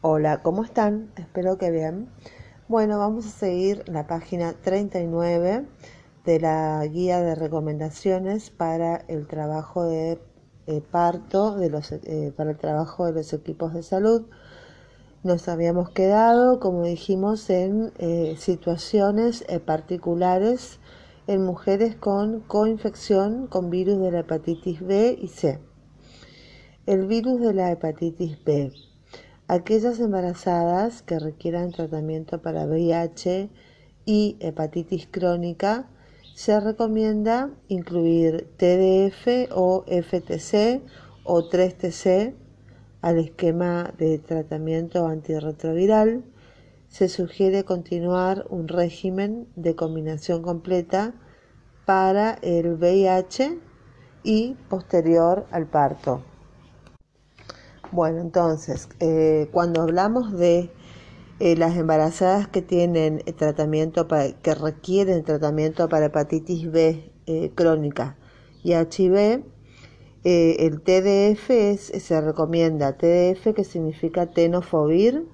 [0.00, 1.10] Hola, ¿cómo están?
[1.16, 2.08] Espero que bien.
[2.68, 5.66] Bueno, vamos a seguir la página 39
[6.24, 10.20] de la guía de recomendaciones para el trabajo de
[10.68, 14.26] eh, parto, eh, para el trabajo de los equipos de salud.
[15.24, 20.78] Nos habíamos quedado, como dijimos, en eh, situaciones particulares
[21.26, 25.58] en mujeres con coinfección con virus de la hepatitis B y C.
[26.86, 28.72] El virus de la hepatitis B
[29.50, 33.48] Aquellas embarazadas que requieran tratamiento para VIH
[34.04, 35.88] y hepatitis crónica,
[36.34, 40.82] se recomienda incluir TDF o FTC
[41.24, 42.34] o 3TC
[43.00, 46.24] al esquema de tratamiento antirretroviral.
[46.88, 51.14] Se sugiere continuar un régimen de combinación completa
[51.86, 53.58] para el VIH
[54.22, 56.22] y posterior al parto.
[57.90, 60.70] Bueno, entonces, eh, cuando hablamos de
[61.40, 68.18] eh, las embarazadas que tienen tratamiento para, que requieren tratamiento para hepatitis B eh, crónica
[68.62, 69.42] y HIV,
[70.24, 71.48] el TDF
[71.78, 75.24] se recomienda TDF que significa tenofovir,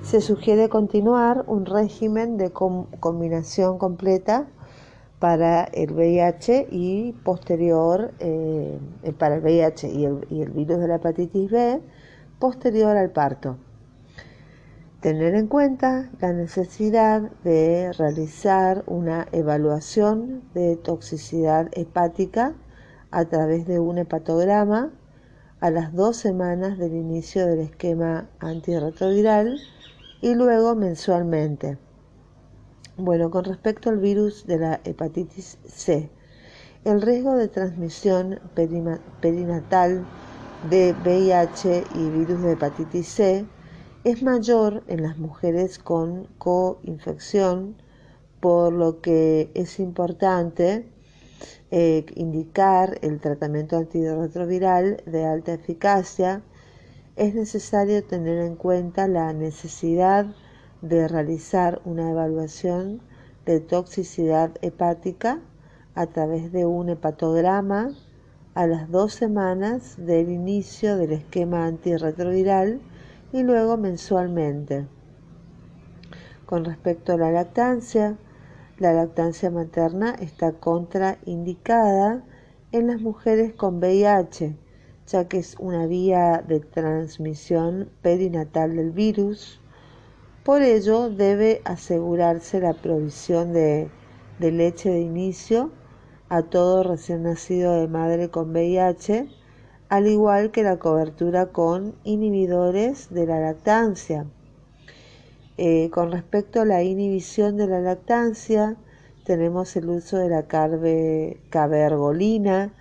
[0.00, 4.46] Se sugiere continuar un régimen de combinación completa
[5.18, 8.78] para el VIH y posterior, eh,
[9.18, 11.82] para el VIH el, y el virus de la hepatitis B,
[12.38, 13.58] posterior al parto.
[15.00, 22.54] Tener en cuenta la necesidad de realizar una evaluación de toxicidad hepática
[23.10, 24.92] a través de un hepatograma
[25.62, 29.60] a las dos semanas del inicio del esquema antirretroviral
[30.20, 31.78] y luego mensualmente.
[32.96, 36.10] Bueno, con respecto al virus de la hepatitis C,
[36.84, 38.40] el riesgo de transmisión
[39.20, 40.04] perinatal
[40.68, 43.46] de VIH y virus de hepatitis C
[44.02, 47.76] es mayor en las mujeres con coinfección,
[48.40, 50.88] por lo que es importante
[51.70, 56.42] eh, indicar el tratamiento antirretroviral de alta eficacia,
[57.16, 60.26] es necesario tener en cuenta la necesidad
[60.80, 63.00] de realizar una evaluación
[63.44, 65.40] de toxicidad hepática
[65.94, 67.90] a través de un hepatograma
[68.54, 72.80] a las dos semanas del inicio del esquema antirretroviral
[73.32, 74.86] y luego mensualmente.
[76.46, 78.18] Con respecto a la lactancia,
[78.82, 82.24] la lactancia materna está contraindicada
[82.72, 84.56] en las mujeres con VIH,
[85.06, 89.60] ya que es una vía de transmisión perinatal del virus.
[90.42, 93.88] Por ello, debe asegurarse la provisión de,
[94.40, 95.70] leche de inicio
[96.28, 99.28] a todo recién nacido de madre con VIH,
[99.90, 104.26] al igual que la cobertura con inhibidores de la lactancia.
[105.64, 108.74] Eh, con respecto a la inhibición de la lactancia,
[109.22, 112.72] tenemos el uso de la cabergolina.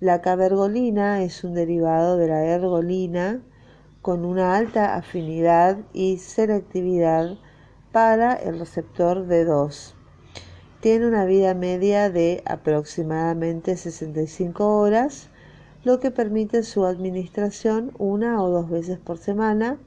[0.00, 3.40] La cabergolina es un derivado de la ergolina
[4.02, 7.38] con una alta afinidad y selectividad
[7.92, 9.94] para el receptor D2.
[10.80, 15.28] Tiene una vida media de aproximadamente 65 horas,
[15.84, 19.78] lo que permite su administración una o dos veces por semana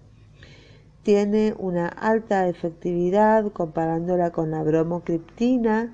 [1.10, 5.92] tiene una alta efectividad comparándola con la bromocriptina,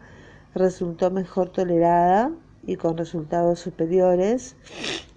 [0.53, 2.33] resultó mejor tolerada
[2.63, 4.57] y con resultados superiores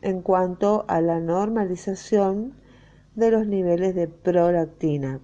[0.00, 2.54] en cuanto a la normalización
[3.16, 5.18] de los niveles de prolactina.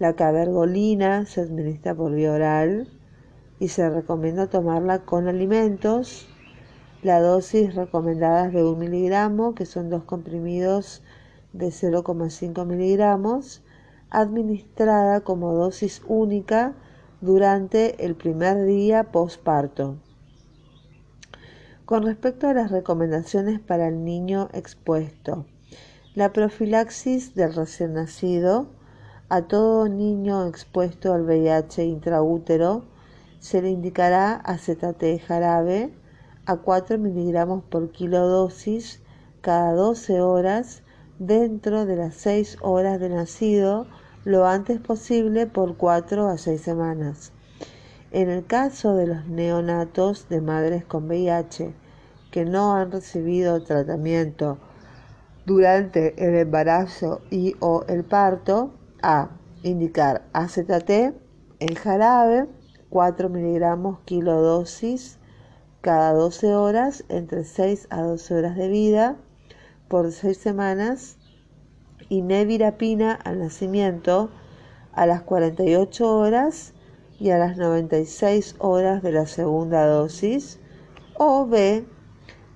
[0.00, 2.88] La cabergolina se administra por vía oral
[3.60, 6.28] y se recomienda tomarla con alimentos.
[7.04, 11.04] La dosis recomendada es de un miligramo, que son dos comprimidos
[11.52, 13.62] de 0,5 miligramos
[14.10, 16.74] administrada como dosis única
[17.20, 19.96] durante el primer día postparto.
[21.84, 25.46] Con respecto a las recomendaciones para el niño expuesto,
[26.14, 28.68] la profilaxis del recién nacido
[29.30, 32.84] a todo niño expuesto al VIH intraútero
[33.40, 35.92] se le indicará acetate jarabe
[36.46, 39.00] a 4 miligramos por kilodosis
[39.40, 40.82] cada 12 horas
[41.18, 43.86] dentro de las seis horas de nacido
[44.24, 47.32] lo antes posible por cuatro a seis semanas.
[48.10, 51.74] En el caso de los neonatos de madres con VIH
[52.30, 54.58] que no han recibido tratamiento
[55.44, 59.30] durante el embarazo y o el parto a
[59.62, 60.90] indicar AZT
[61.60, 62.46] en jarabe
[62.90, 65.18] 4 miligramos kilodosis
[65.80, 69.16] cada 12 horas entre 6 a 12 horas de vida
[69.88, 71.16] por 6 semanas
[72.08, 74.30] y nevirapina al nacimiento
[74.92, 76.74] a las 48 horas
[77.18, 80.60] y a las 96 horas de la segunda dosis
[81.16, 81.84] o B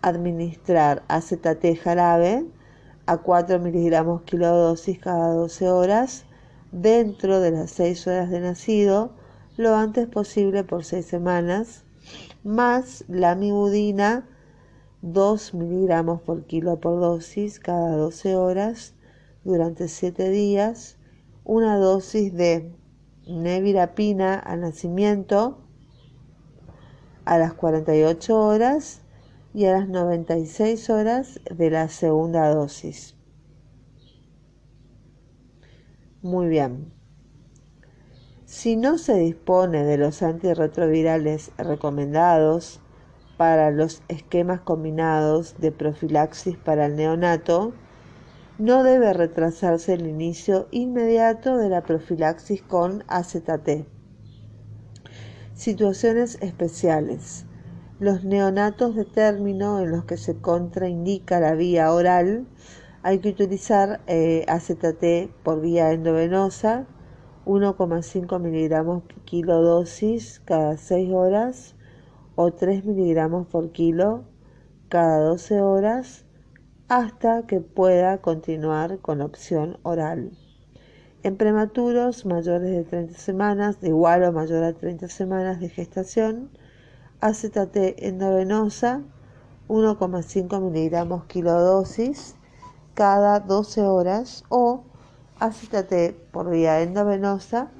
[0.03, 2.47] administrar AZT jarabe
[3.07, 6.25] a 4 miligramos kilodosis cada 12 horas
[6.71, 9.13] dentro de las 6 horas de nacido
[9.57, 11.85] lo antes posible por 6 semanas,
[12.43, 14.27] más la mibudina
[15.03, 18.95] 2 miligramos por kilo por dosis cada 12 horas
[19.43, 20.97] durante 7 días,
[21.45, 22.73] una dosis de
[23.27, 25.59] nevirapina al nacimiento
[27.25, 29.03] a las 48 horas
[29.53, 33.17] y a las 96 horas de la segunda dosis.
[36.23, 36.93] Muy bien.
[38.45, 42.81] Si no se dispone de los antirretrovirales recomendados
[43.43, 47.73] para los esquemas combinados de profilaxis para el neonato,
[48.61, 53.85] no debe retrasarse el inicio inmediato de la profilaxis con AZT.
[55.55, 57.45] Situaciones especiales.
[57.99, 62.47] Los neonatos de término en los que se contraindica la vía oral,
[63.03, 66.87] hay que utilizar eh, AZT por vía endovenosa,
[67.45, 71.75] 1,5 miligramos kilo dosis cada 6 horas
[72.35, 74.25] o 3 miligramos por kilo
[74.89, 76.25] cada 12 horas
[76.89, 80.33] hasta que pueda continuar con opción oral.
[81.23, 86.51] En prematuros mayores de 30 semanas, de igual o mayor a 30 semanas de gestación,
[87.21, 89.03] AZT endovenosa
[89.69, 92.35] 1,5 miligramos kilodosis
[92.95, 94.83] cada 12 horas o
[95.39, 97.71] AZT por vía endovenosa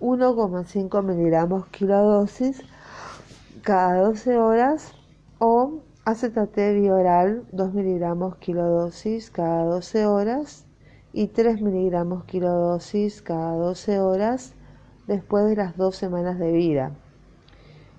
[0.00, 2.62] 1,5 miligramos kilodosis
[3.62, 4.94] cada 12 horas
[5.38, 10.64] o AZT bioral 2 miligramos kilodosis cada 12 horas
[11.12, 14.54] y 3 miligramos kilodosis cada 12 horas
[15.06, 16.92] después de las dos semanas de vida.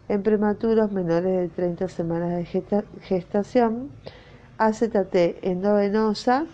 [0.08, 2.46] En prematuros menores de 30 semanas de
[3.02, 3.92] gestación,
[4.58, 6.46] AZT endovenosa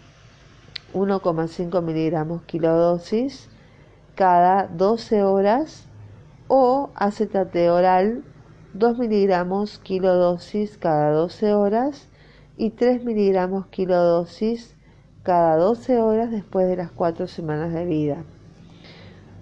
[0.93, 3.49] 1,5 miligramos kilodosis
[4.15, 5.87] cada 12 horas
[6.47, 8.23] o AZT oral
[8.77, 12.07] 2 miligramos kilodosis cada 12 horas
[12.57, 14.75] y 3 miligramos kilodosis
[15.23, 18.17] cada 12 horas después de las 4 semanas de vida.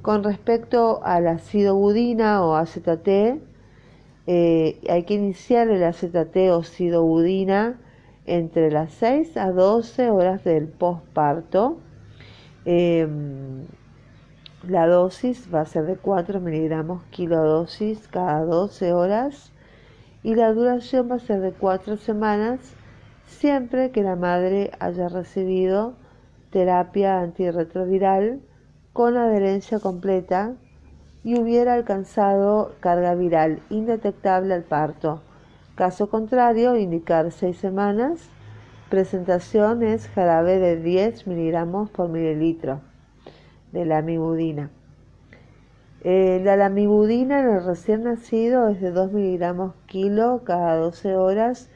[0.02, 3.42] Con respecto al ácido budina o AZT,
[4.28, 7.80] eh, hay que iniciar el AZT o sidobudina
[8.26, 11.78] entre las 6 a 12 horas del posparto.
[12.64, 13.66] Em,
[14.68, 19.52] la dosis va a ser de 4 miligramos kilodosis cada 12 horas
[20.24, 22.60] y la duración va a ser de 4 semanas
[23.28, 25.94] siempre que la madre haya recibido
[26.50, 28.40] terapia antirretroviral
[28.92, 30.54] con adherencia completa
[31.24, 35.22] y hubiera alcanzado carga viral indetectable al parto.
[35.76, 38.30] Caso contrario, indicar 6 semanas.
[38.90, 42.80] Presentación es jarabe de 10 miligramos por mililitro
[43.76, 44.72] de la amibudina.
[46.02, 51.70] Eh, la lamibudina en el recién nacido es de 2 miligramos kilo cada 12 horas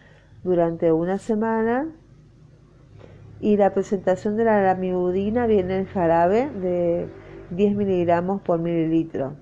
[0.43, 1.87] durante una semana.
[3.41, 7.07] Y la presentación de la lamibudina viene en jarabe de
[7.51, 9.33] 10 miligramos por mililitro.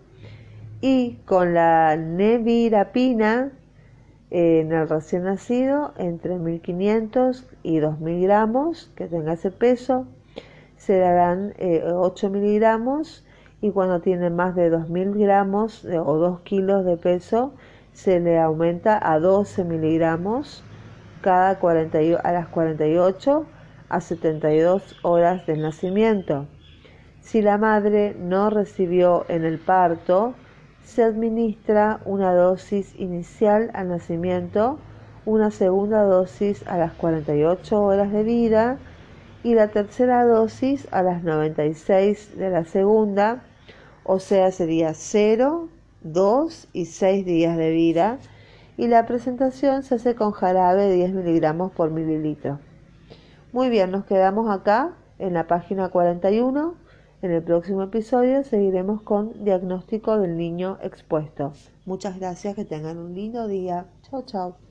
[0.81, 3.51] Y con la nevirapina
[4.31, 10.07] en el recién nacido entre 1500 y 2000 gramos que tenga ese peso
[10.77, 13.25] se darán 8 eh, miligramos
[13.61, 17.53] y cuando tiene más de 2000 gramos eh, o 2 kilos de peso
[17.93, 20.63] se le aumenta a 12 miligramos
[21.21, 23.45] cada 40, a las 48
[23.89, 26.45] a 72 horas del nacimiento.
[27.21, 30.35] Si la madre no recibió en el parto,
[30.83, 34.79] se administra una dosis inicial al nacimiento,
[35.25, 38.77] una segunda dosis a las 48 horas de vida
[39.47, 43.43] y la tercera dosis a las 96 de la segunda,
[44.03, 45.69] o sea, sería 0,
[46.01, 48.17] 2 y 6 días de vida.
[48.75, 52.59] Y la presentación se hace con jarabe de 10 miligramos por mililitro.
[53.53, 56.75] Muy bien, nos quedamos acá en la página 41
[57.21, 61.53] en el próximo episodio seguiremos con diagnóstico del niño expuesto.
[61.85, 63.87] Muchas gracias, que tengan un lindo día.
[64.03, 64.66] Chao, chao.